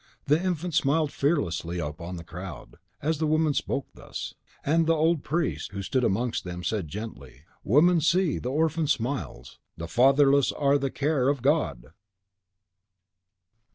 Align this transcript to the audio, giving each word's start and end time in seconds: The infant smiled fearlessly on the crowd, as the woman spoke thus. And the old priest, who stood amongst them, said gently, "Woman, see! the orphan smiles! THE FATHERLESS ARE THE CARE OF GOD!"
The 0.25 0.43
infant 0.43 0.73
smiled 0.73 1.11
fearlessly 1.11 1.79
on 1.79 2.15
the 2.15 2.23
crowd, 2.23 2.77
as 3.03 3.19
the 3.19 3.27
woman 3.27 3.53
spoke 3.53 3.85
thus. 3.93 4.33
And 4.65 4.87
the 4.87 4.95
old 4.95 5.23
priest, 5.23 5.73
who 5.73 5.83
stood 5.83 6.03
amongst 6.03 6.43
them, 6.43 6.63
said 6.63 6.87
gently, 6.87 7.43
"Woman, 7.63 8.01
see! 8.01 8.39
the 8.39 8.49
orphan 8.49 8.87
smiles! 8.87 9.59
THE 9.77 9.87
FATHERLESS 9.87 10.53
ARE 10.53 10.79
THE 10.79 10.89
CARE 10.89 11.29
OF 11.29 11.43
GOD!" 11.43 11.85